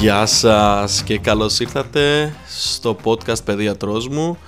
[0.00, 4.38] Γεια σας και καλώς ήρθατε στο podcast Παιδίατρός μου.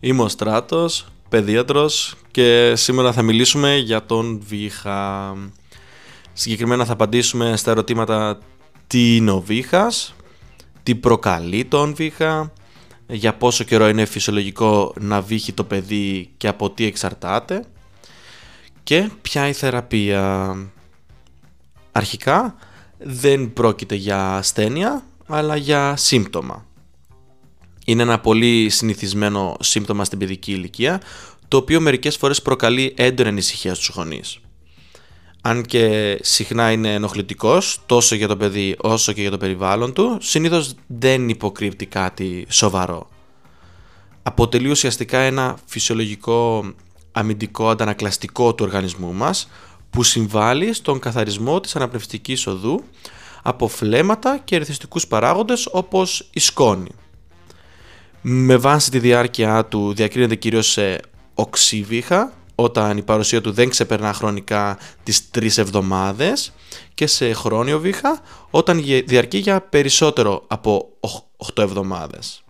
[0.00, 5.34] Είμαι ο Στράτος, παιδίατρος και σήμερα θα μιλήσουμε για τον βήχα.
[6.32, 8.38] Συγκεκριμένα θα απαντήσουμε στα ερωτήματα
[8.86, 10.14] τι είναι ο βήχας,
[10.82, 12.52] τι προκαλεί τον βήχα,
[13.06, 17.64] για πόσο καιρό είναι φυσιολογικό να βήχει το παιδί και από τι εξαρτάται
[18.82, 20.56] και ποια η θεραπεία.
[21.92, 22.54] Αρχικά
[22.98, 26.66] δεν πρόκειται για ασθένεια αλλά για σύμπτωμα.
[27.84, 31.00] Είναι ένα πολύ συνηθισμένο σύμπτωμα στην παιδική ηλικία
[31.48, 34.40] το οποίο μερικές φορές προκαλεί έντονη ανησυχία στους γονείς.
[35.40, 40.18] Αν και συχνά είναι ενοχλητικός τόσο για το παιδί όσο και για το περιβάλλον του,
[40.20, 43.08] συνήθως δεν υποκρύπτει κάτι σοβαρό.
[44.22, 46.64] Αποτελεί ουσιαστικά ένα φυσιολογικό
[47.12, 49.48] αμυντικό αντανακλαστικό του οργανισμού μας
[49.90, 52.84] που συμβάλλει στον καθαρισμό της αναπνευστικής οδού
[53.48, 56.90] από φλέματα και ερθιστικούς παράγοντες όπως η σκόνη.
[58.20, 61.00] Με βάση τη διάρκεια του διακρίνεται κυρίως σε
[61.34, 66.52] οξύβιχα όταν η παρουσία του δεν ξεπερνά χρονικά τις 3 εβδομάδες
[66.94, 70.88] και σε χρόνιο βήχα όταν διαρκεί για περισσότερο από
[71.54, 72.42] 8 εβδομάδες.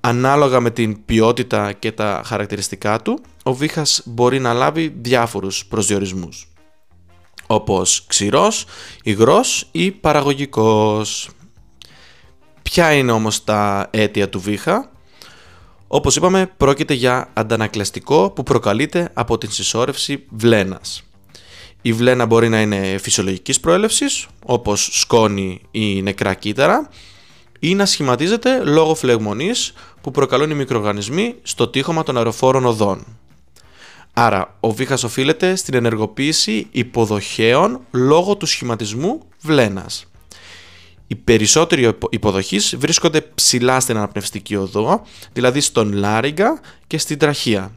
[0.00, 6.49] Ανάλογα με την ποιότητα και τα χαρακτηριστικά του, ο βήχας μπορεί να λάβει διάφορους προσδιορισμούς,
[7.50, 8.64] όπως ξηρός,
[9.02, 11.30] υγρός ή παραγωγικός.
[12.62, 14.90] Ποια είναι όμως τα αίτια του βήχα;
[15.86, 21.02] Όπως είπαμε, πρόκειται για αντανακλαστικό που προκαλείται από την συσσόρευση βλένας.
[21.82, 26.88] Η βλένα μπορεί να είναι φυσιολογικής προέλευσης, όπως σκόνη ή νεκρά κύτταρα,
[27.58, 33.19] ή να σχηματίζεται λόγω φλεγμονής που προκαλούν οι μικροοργανισμοί στο τείχομα των αεροφόρων οδών.
[34.12, 40.04] Άρα, ο βήχας οφείλεται στην ενεργοποίηση υποδοχέων λόγω του σχηματισμού βλένας.
[41.06, 47.74] Οι περισσότεροι υποδοχείς βρίσκονται ψηλά στην αναπνευστική οδό, δηλαδή στον λάριγκα και στην τραχεία.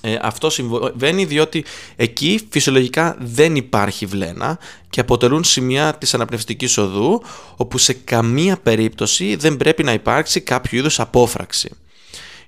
[0.00, 1.64] Ε, αυτό συμβαίνει διότι
[1.96, 4.58] εκεί φυσιολογικά δεν υπάρχει βλένα
[4.90, 7.22] και αποτελούν σημεία της αναπνευστικής οδού
[7.56, 11.70] όπου σε καμία περίπτωση δεν πρέπει να υπάρξει κάποιο είδους απόφραξη.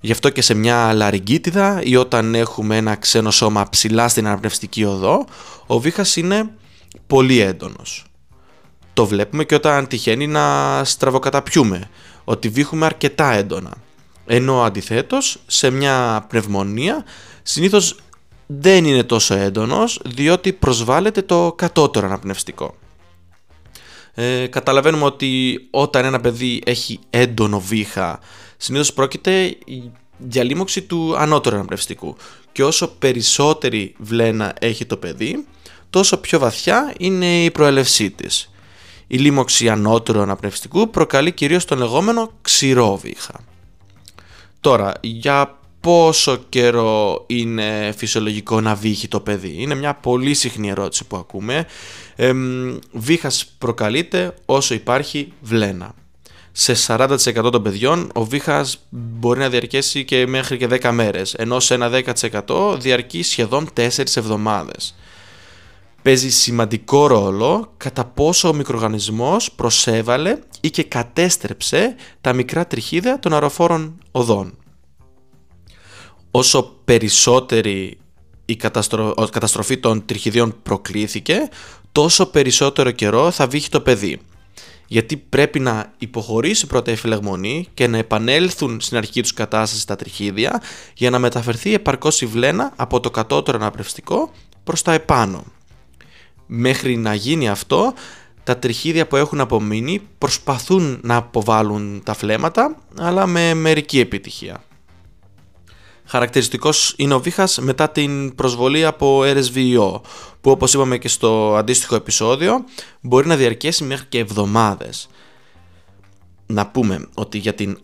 [0.01, 4.84] Γι' αυτό και σε μια λαριγκίτιδα ή όταν έχουμε ένα ξένο σώμα ψηλά στην αναπνευστική
[4.84, 5.25] οδό,
[5.67, 6.51] ο βήχας είναι
[7.07, 8.05] πολύ έντονος.
[8.95, 11.91] Το βλέπουμε και όταν τυχαίνει να στραβοκαταπιούμε,
[12.25, 13.71] ότι βήχουμε αρκετά έντονα.
[14.27, 17.05] Ενώ αντιθέτως σε μια πνευμονία
[17.43, 17.97] συνήθως
[18.47, 22.75] δεν είναι τόσο έντονος διότι προσβάλλεται το κατώτερο αναπνευστικό.
[24.15, 28.19] Ε, καταλαβαίνουμε ότι όταν ένα παιδί έχει έντονο βήχα
[28.56, 29.56] συνήθως πρόκειται
[30.28, 32.17] για λίμωξη του ανώτερου αναπνευστικού
[32.53, 35.47] και όσο περισσότερη βλένα έχει το παιδί
[35.91, 38.50] τόσο πιο βαθιά είναι η προέλευσή της.
[39.06, 43.41] Η λίμωξη ανώτερου αναπνευστικού προκαλεί κυρίως τον λεγόμενο ξηρό βήχα.
[44.61, 51.05] Τώρα, για πόσο καιρό είναι φυσιολογικό να βύχει το παιδί; Είναι μια πολύ συχνή ερώτηση
[51.05, 51.66] που ακούμε.
[52.16, 52.33] Ε,
[52.93, 55.95] βήχας προκαλείται όσο υπάρχει βλένα.
[56.59, 57.19] Σε 40%
[57.53, 61.91] των παιδιών ο βήχας μπορεί να διαρκέσει και μέχρι και 10 μέρες, ενώ σε ένα
[61.91, 64.95] 10% διαρκεί σχεδόν 4 εβδομάδες.
[66.03, 73.33] Παίζει σημαντικό ρόλο κατά πόσο ο μικροοργανισμός προσέβαλε ή και κατέστρεψε τα μικρά τριχίδια των
[73.33, 74.59] αεροφόρων οδών
[76.31, 77.99] όσο περισσότερη
[78.45, 78.56] η
[79.31, 81.49] καταστροφή των τριχιδίων προκλήθηκε,
[81.93, 84.21] τόσο περισσότερο καιρό θα βύχει το παιδί.
[84.87, 89.97] Γιατί πρέπει να υποχωρήσει πρώτα η φυλαγμονή και να επανέλθουν στην αρχική τους κατάσταση τα
[89.97, 90.63] τριχίδια
[90.95, 94.31] για να μεταφερθεί επαρκώς η βλένα από το κατώτερο αναπνευστικό
[94.65, 95.45] προς τα επάνω.
[96.47, 97.95] Μέχρι να γίνει αυτό,
[98.45, 104.65] τα τριχίδια που έχουν απομείνει προσπαθούν να αποβάλουν τα φλέματα, αλλά με μερική επιτυχία.
[106.07, 110.01] Χαρακτηριστικός είναι ο βήχας μετά την προσβολή από RSVO,
[110.41, 112.65] που όπως είπαμε και στο αντίστοιχο επεισόδιο,
[113.01, 115.09] μπορεί να διαρκέσει μέχρι και εβδομάδες.
[116.47, 117.79] Να πούμε ότι για την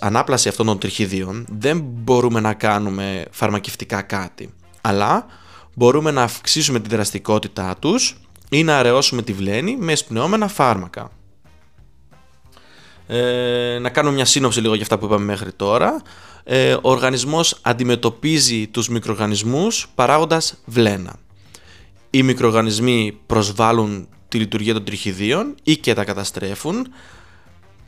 [0.00, 5.26] ανάπλαση αυτών των τριχιδίων δεν μπορούμε να κάνουμε φαρμακευτικά κάτι, αλλά
[5.74, 8.16] μπορούμε να αυξήσουμε τη δραστικότητά τους
[8.48, 11.10] ή να αραιώσουμε τη βλένη με εσπνεώμενα φάρμακα.
[13.06, 16.02] Ε, να κάνω μια σύνοψη λίγο για αυτά που είπαμε μέχρι τώρα
[16.48, 21.16] ε, ο οργανισμός αντιμετωπίζει τους μικροοργανισμούς παράγοντας βλένα.
[22.10, 26.86] Οι μικροοργανισμοί προσβάλλουν τη λειτουργία των τριχιδίων ή και τα καταστρέφουν,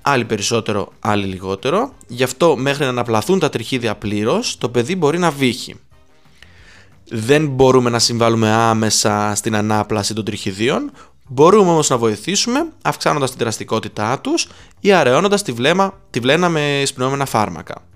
[0.02, 1.92] άλλοι περισσότερο, άλλοι λιγότερο.
[2.06, 5.74] Γι' αυτό μέχρι να αναπλαθούν τα τριχίδια πλήρως, το παιδί μπορεί να βύχει.
[7.10, 10.90] Δεν μπορούμε να συμβάλλουμε άμεσα στην ανάπλαση των τριχιδίων,
[11.30, 14.48] Μπορούμε όμως να βοηθήσουμε αυξάνοντας την δραστικότητά τους
[14.80, 17.87] ή αραιώνοντας τη, βλέμμα, τη βλένα με εισπνεώμενα φάρμακα.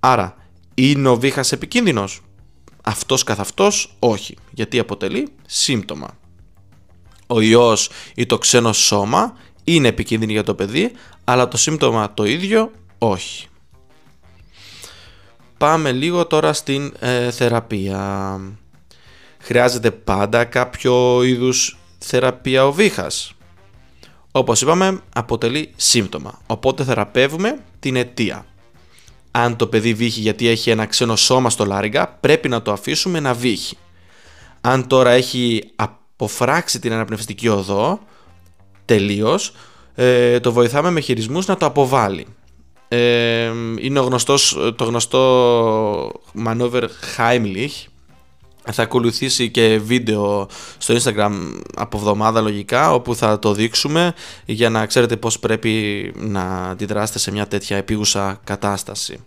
[0.00, 0.36] Άρα,
[0.74, 2.20] είναι ο βήχας επικίνδυνος;
[2.84, 6.18] Αυτός καθ' αυτός όχι, γιατί αποτελεί σύμπτωμα.
[7.26, 10.92] Ο ιός ή το ξένο σώμα είναι επικίνδυνη για το παιδί,
[11.24, 13.46] αλλά το σύμπτωμα το ίδιο όχι.
[15.58, 18.40] Πάμε λίγο τώρα στην ε, θεραπεία.
[19.38, 23.34] Χρειάζεται πάντα κάποιο είδους θεραπεία ο βήχας.
[24.32, 28.46] Όπως είπαμε, αποτελεί σύμπτωμα, οπότε θεραπεύουμε την αιτία.
[29.30, 33.20] Αν το παιδί βύχει γιατί έχει ένα ξένο σώμα στο λάριγκα, πρέπει να το αφήσουμε
[33.20, 33.76] να βύχει.
[34.60, 38.00] Αν τώρα έχει αποφράξει την αναπνευστική οδό,
[38.84, 39.52] τελείως,
[39.94, 42.26] ε, το βοηθάμε με χειρισμούς να το αποβάλει.
[42.88, 43.50] Ε,
[43.80, 46.12] είναι ο γνωστός, το γνωστό
[46.46, 46.82] maneuver
[47.16, 47.89] Heimlich,
[48.72, 51.32] θα ακολουθήσει και βίντεο στο Instagram
[51.76, 54.14] από εβδομάδα λογικά όπου θα το δείξουμε
[54.44, 59.18] για να ξέρετε πώς πρέπει να αντιδράσετε σε μια τέτοια επίγουσα κατάσταση.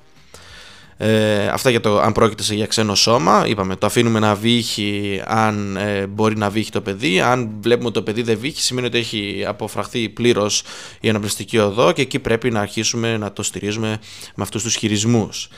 [0.97, 3.43] Ε, αυτά για το αν πρόκειται σε για ξένο σώμα.
[3.47, 7.21] Είπαμε, το αφήνουμε να βύχει αν ε, μπορεί να βύχει το παιδί.
[7.21, 10.63] Αν βλέπουμε ότι το παιδί δεν βύχει, σημαίνει ότι έχει αποφραχθεί πλήρως
[10.99, 13.99] η αναπνευστική οδό και εκεί πρέπει να αρχίσουμε να το στηρίζουμε
[14.35, 15.49] με αυτούς τους χειρισμούς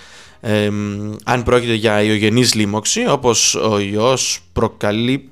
[1.24, 5.30] αν πρόκειται για ιογενής λίμωξη, όπως ο ιός προκαλεί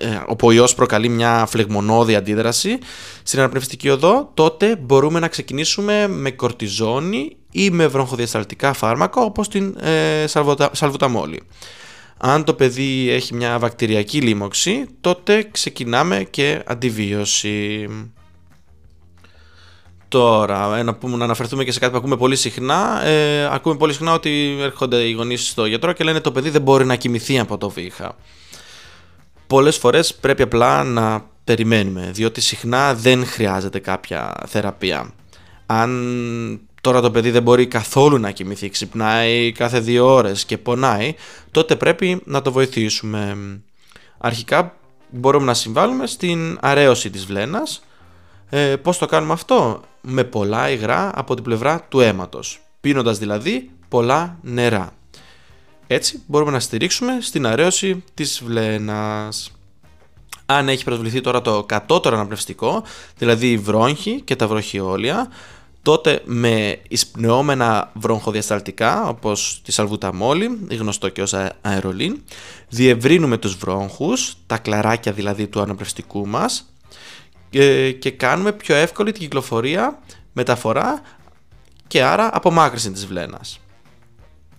[0.00, 2.78] ε, όπου ο ιός προκαλεί μια φλεγμονώδη αντίδραση
[3.22, 9.76] στην αναπνευστική οδό, τότε μπορούμε να ξεκινήσουμε με κορτιζόνη ή με βροχοδιασταλτικά φάρμακα όπως την
[9.80, 10.24] ε,
[10.72, 11.42] σαλβουταμόλη.
[12.18, 17.88] Αν το παιδί έχει μια βακτηριακή λίμωξη, τότε ξεκινάμε και αντιβίωση.
[20.14, 23.04] Τώρα, να, πούμε, να αναφερθούμε και σε κάτι που ακούμε πολύ συχνά.
[23.04, 26.62] Ε, ακούμε πολύ συχνά ότι έρχονται οι γονείς στο γιατρό και λένε το παιδί δεν
[26.62, 28.16] μπορεί να κοιμηθεί από το βήχα.
[29.46, 35.12] Πολλές φορές πρέπει απλά να περιμένουμε, διότι συχνά δεν χρειάζεται κάποια θεραπεία.
[35.66, 41.14] Αν τώρα το παιδί δεν μπορεί καθόλου να κοιμηθεί, ξυπνάει κάθε δύο ώρες και πονάει,
[41.50, 43.36] τότε πρέπει να το βοηθήσουμε.
[44.18, 44.76] Αρχικά
[45.10, 47.84] μπορούμε να συμβάλλουμε στην αρέωση της βλένας,
[48.50, 53.70] ε, πώς το κάνουμε αυτό; Με πολλά υγρά από την πλευρά του αίματος, πίνοντας δηλαδή
[53.88, 54.92] πολλά νερά.
[55.86, 59.52] Έτσι μπορούμε να στηρίξουμε στην αρέωση της βλένας.
[60.46, 62.82] Αν έχει προσβληθεί τώρα το κατώτερο αναπνευστικό,
[63.18, 65.28] δηλαδή η βρόγχη και τα βροχιόλια,
[65.82, 72.22] τότε με εισπνεώμενα βροχοδιασταλτικά όπως τη σαλβουταμόλη, γνωστό και ως αερολίν,
[72.68, 76.74] διευρύνουμε τους βρόγχους, τα κλαράκια δηλαδή του αναπνευστικού μας,
[77.98, 79.98] και κάνουμε πιο εύκολη την κυκλοφορία,
[80.32, 81.02] μεταφορά
[81.86, 83.58] και άρα απομάκρυνση της βλένας.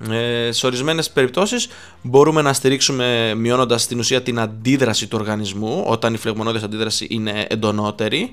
[0.09, 1.67] Ε, σε ορισμένες περιπτώσεις
[2.01, 7.45] μπορούμε να στηρίξουμε μειώνοντας στην ουσία την αντίδραση του οργανισμού όταν η φλεγμονώδης αντίδραση είναι
[7.49, 8.31] εντονότερη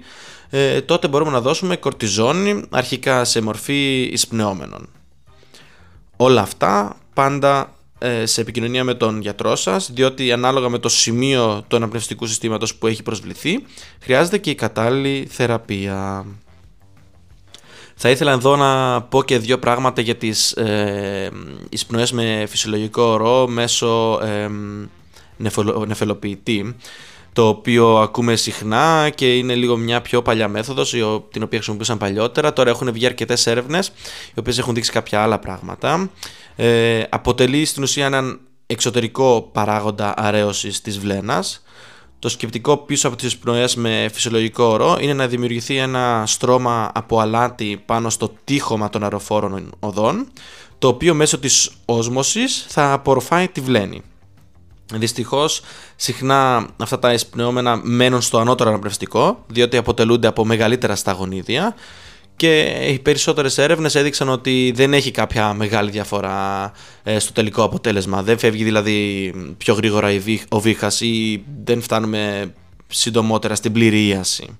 [0.51, 4.89] ε, τότε μπορούμε να δώσουμε κορτιζόνη αρχικά σε μορφή εισπνεώμενων
[6.17, 7.82] όλα αυτά πάντα ε,
[8.25, 12.87] σε επικοινωνία με τον γιατρό σας, διότι ανάλογα με το σημείο του αναπνευστικού συστήματος που
[12.87, 13.65] έχει προσβληθεί,
[14.01, 16.27] χρειάζεται και η κατάλληλη θεραπεία.
[17.95, 21.31] Θα ήθελα εδώ να πω και δύο πράγματα για τις ε,
[21.69, 24.49] εισπνοές με φυσιολογικό ορό μέσω ε,
[25.87, 26.77] νεφελοποιητή
[27.33, 30.91] το οποίο ακούμε συχνά και είναι λίγο μια πιο παλιά μέθοδος
[31.31, 32.53] την οποία χρησιμοποιούσαν παλιότερα.
[32.53, 33.93] Τώρα έχουν βγει αρκετές έρευνες
[34.35, 36.11] οι οποίες έχουν δείξει κάποια άλλα πράγματα.
[36.57, 41.63] Ε, αποτελεί στην ουσία έναν εξωτερικό παράγοντα αρέωσης της βλένας.
[42.19, 47.19] Το σκεπτικό πίσω από τις πνοές με φυσιολογικό ορό είναι να δημιουργηθεί ένα στρώμα από
[47.19, 50.27] αλάτι πάνω στο τείχομα των αεροφόρων οδών,
[50.79, 54.03] το οποίο μέσω της όσμωσης θα απορροφάει τη βλένη.
[54.95, 55.63] Δυστυχώς,
[55.97, 61.75] συχνά αυτά τα εισπνεώμενα μένουν στο ανώτερο αναπνευστικό, διότι αποτελούνται από μεγαλύτερα σταγονίδια
[62.37, 66.73] και οι περισσότερες έρευνες έδειξαν ότι δεν έχει κάποια μεγάλη διαφορά
[67.03, 68.23] ε, στο τελικό αποτέλεσμα.
[68.23, 70.09] Δεν φεύγει δηλαδή πιο γρήγορα
[70.49, 72.53] ο βήχας ή δεν φτάνουμε
[72.87, 74.59] συντομότερα στην πληρίαση.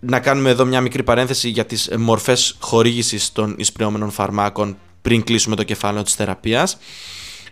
[0.00, 5.56] Να κάνουμε εδώ μια μικρή παρένθεση για τις μορφές χορήγησης των εισπνεώμενων φαρμάκων πριν κλείσουμε
[5.56, 6.78] το κεφάλαιο της θεραπείας.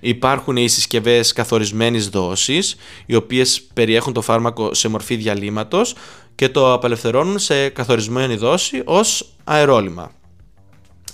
[0.01, 2.77] Υπάρχουν οι συσκευές καθορισμένης δόσης,
[3.07, 5.95] οι οποίες περιέχουν το φάρμακο σε μορφή διαλύματος
[6.35, 10.11] και το απελευθερώνουν σε καθορισμένη δόση ως αερόλυμα.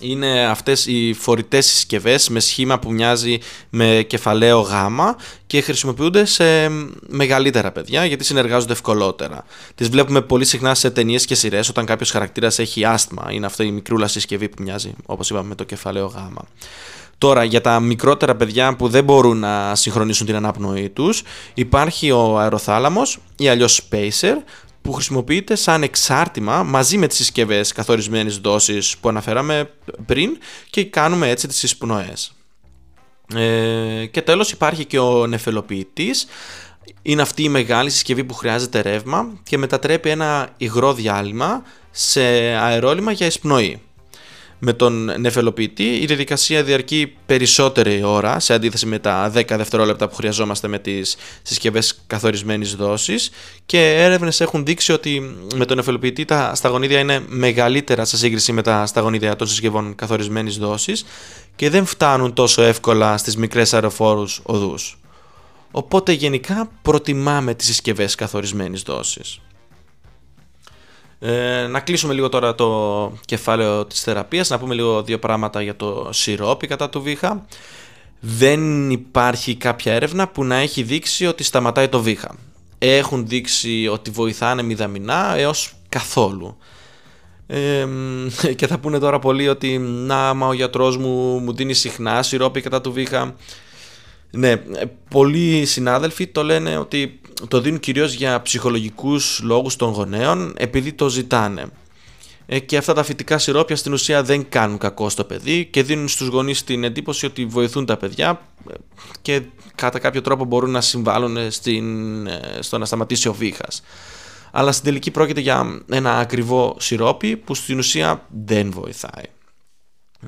[0.03, 3.39] Είναι αυτές οι φορητές συσκευές με σχήμα που μοιάζει
[3.71, 6.69] με κεφαλαίο γάμα και χρησιμοποιούνται σε
[7.09, 9.45] μεγαλύτερα παιδιά γιατί συνεργάζονται ευκολότερα.
[9.75, 13.29] Τις βλέπουμε πολύ συχνά σε ταινίες και σειρές όταν κάποιος χαρακτήρας έχει άσθμα.
[13.31, 16.45] Είναι αυτή η μικρούλα συσκευή που μοιάζει όπως είπαμε με το κεφαλαίο γάμα.
[17.23, 21.23] Τώρα για τα μικρότερα παιδιά που δεν μπορούν να συγχρονίσουν την αναπνοή τους
[21.55, 24.35] υπάρχει ο αεροθάλαμος ή αλλιώς spacer
[24.83, 29.71] που χρησιμοποιείται σαν εξάρτημα μαζί με τις συσκευές καθορισμένης δόσης που αναφέραμε
[30.07, 30.39] πριν
[30.71, 32.33] και κάνουμε έτσι τις εισπνοές.
[33.35, 36.27] Ε, και τέλος υπάρχει και ο νεφελοποιητής
[37.03, 42.21] είναι αυτή η μεγάλη συσκευή που χρειάζεται ρεύμα και μετατρέπει ένα υγρό διάλειμμα σε
[42.57, 43.81] αερόλυμα για εισπνοή.
[44.65, 50.15] Με τον νεφελοποιητή η διαδικασία διαρκεί περισσότερη ώρα σε αντίθεση με τα 10 δευτερόλεπτα που
[50.15, 53.31] χρειαζόμαστε με τις συσκευές καθορισμένης δόσης
[53.67, 58.63] και έρευνες έχουν δείξει ότι με τον νεφελοποιητή τα σταγονίδια είναι μεγαλύτερα σε σύγκριση με
[58.63, 61.05] τα σταγονίδια των συσκευών καθορισμένης δόσης
[61.57, 64.99] και δεν φτάνουν τόσο εύκολα στις μικρές αεροφόρους οδούς.
[65.71, 69.41] Οπότε γενικά προτιμάμε τις συσκευές καθορισμένης δόσης.
[71.25, 75.77] Ε, να κλείσουμε λίγο τώρα το κεφάλαιο της θεραπείας, να πούμε λίγο δύο πράγματα για
[75.77, 77.47] το σιρόπι κατά του βήχα.
[78.21, 82.35] Δεν υπάρχει κάποια έρευνα που να έχει δείξει ότι σταματάει το βήχα.
[82.79, 86.57] Έχουν δείξει ότι βοηθάνε μηδαμινά έως καθόλου.
[87.47, 87.87] Ε,
[88.57, 92.61] και θα πούνε τώρα πολλοί ότι να, μα ο γιατρός μου μου δίνει συχνά σιρόπι
[92.61, 93.35] κατά του βήχα.
[94.35, 94.57] Ναι,
[95.11, 101.09] πολλοί συνάδελφοι το λένε ότι το δίνουν κυρίως για ψυχολογικούς λόγους των γονέων επειδή το
[101.09, 101.67] ζητάνε.
[102.47, 106.09] Ε, και αυτά τα φυτικά σιρόπια στην ουσία δεν κάνουν κακό στο παιδί και δίνουν
[106.09, 108.75] στους γονείς την εντύπωση ότι βοηθούν τα παιδιά ε,
[109.23, 109.43] και
[109.75, 113.83] κατά κάποιο τρόπο μπορούν να συμβάλλουν στην, ε, στο να σταματήσει ο βήχας.
[114.51, 119.25] Αλλά στην τελική πρόκειται για ένα ακριβό σιρόπι που στην ουσία δεν βοηθάει.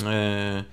[0.04, 0.64] Ε,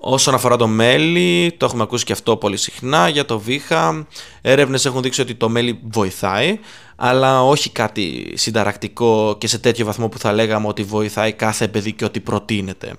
[0.00, 3.08] Όσον αφορά το μέλι, το έχουμε ακούσει και αυτό πολύ συχνά.
[3.08, 4.06] Για το βήχα,
[4.42, 6.58] έρευνες έχουν δείξει ότι το μέλι βοηθάει,
[6.96, 11.92] αλλά όχι κάτι συνταρακτικό και σε τέτοιο βαθμό που θα λέγαμε ότι βοηθάει κάθε παιδί
[11.92, 12.92] και ότι προτείνεται.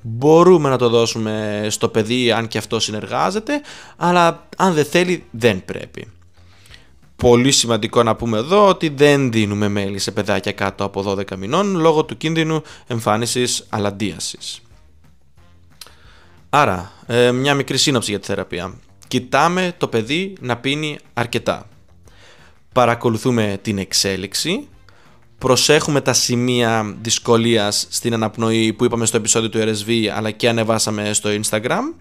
[0.00, 3.60] Μπορούμε να το δώσουμε στο παιδί αν και αυτό συνεργάζεται,
[3.96, 6.06] αλλά αν δεν θέλει δεν πρέπει.
[7.16, 11.76] Πολύ σημαντικό να πούμε εδώ ότι δεν δίνουμε μέλι σε παιδάκια κάτω από 12 μηνών
[11.76, 14.62] λόγω του κίνδυνου εμφάνισης αλαντίασης.
[16.54, 18.74] Άρα, ε, μια μικρή σύνοψη για τη θεραπεία.
[19.08, 21.68] Κοιτάμε το παιδί να πίνει αρκετά.
[22.72, 24.68] Παρακολουθούμε την εξέλιξη.
[25.38, 31.12] Προσέχουμε τα σημεία δυσκολίας στην αναπνοή που είπαμε στο επεισόδιο του RSV αλλά και ανεβάσαμε
[31.12, 31.94] στο Instagram.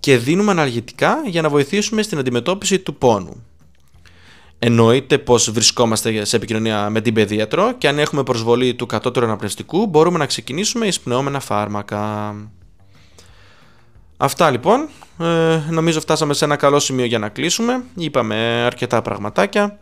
[0.00, 3.44] Και δίνουμε αναλγητικά για να βοηθήσουμε στην αντιμετώπιση του πόνου.
[4.58, 9.86] Εννοείται πως βρισκόμαστε σε επικοινωνία με την παιδίατρο και αν έχουμε προσβολή του κατώτερου αναπνευστικού
[9.86, 12.34] μπορούμε να ξεκινήσουμε εισπνεώμενα φάρμακα.
[14.22, 14.88] Αυτά λοιπόν.
[15.20, 17.84] Ε, νομίζω φτάσαμε σε ένα καλό σημείο για να κλείσουμε.
[17.94, 18.36] Είπαμε
[18.66, 19.78] αρκετά πραγματάκια.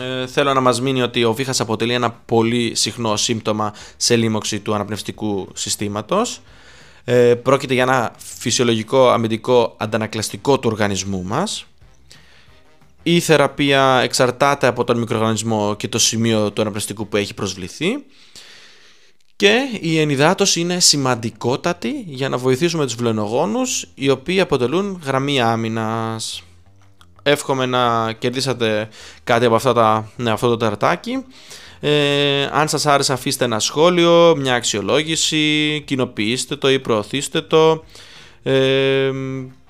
[0.00, 4.60] Ε, θέλω να μας μείνει ότι ο βήχας αποτελεί ένα πολύ συχνό σύμπτωμα σε λίμωξη
[4.60, 6.40] του αναπνευστικού συστήματος.
[7.04, 11.66] Ε, πρόκειται για ένα φυσιολογικό αμυντικό αντανακλαστικό του οργανισμού μας.
[13.02, 18.04] Η θεραπεία εξαρτάται από τον μικροοργανισμό και το σημείο του αναπνευστικού που έχει προσβληθεί.
[19.40, 26.42] Και η ενυδάτωση είναι σημαντικότατη για να βοηθήσουμε τους βλενογόνους οι οποίοι αποτελούν γραμμή άμυνας.
[27.22, 28.88] Εύχομαι να κερδίσατε
[29.24, 31.24] κάτι από αυτά τα, ναι, αυτό το τερτάκι.
[31.80, 37.84] Ε, αν σας άρεσε αφήστε ένα σχόλιο, μια αξιολόγηση, κοινοποιήστε το ή προωθήστε το.
[38.42, 39.10] Ε,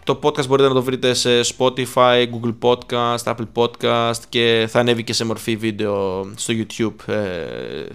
[0.05, 5.05] το podcast μπορείτε να το βρείτε σε Spotify, Google Podcast, Apple Podcast και θα ανέβει
[5.05, 7.87] και σε μορφή βίντεο στο YouTube ε,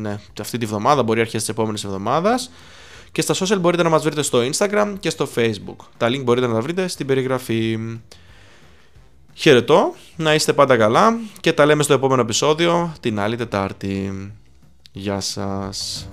[0.00, 2.50] ναι, αυτή τη βδομάδα, μπορεί αρχές της επόμενης εβδομάδας.
[3.12, 5.76] Και στα social μπορείτε να μας βρείτε στο Instagram και στο Facebook.
[5.96, 7.78] Τα link μπορείτε να τα βρείτε στην περιγραφή.
[9.34, 14.12] Χαιρετώ, να είστε πάντα καλά και τα λέμε στο επόμενο επεισόδιο την άλλη Τετάρτη.
[14.92, 16.08] Γεια σας.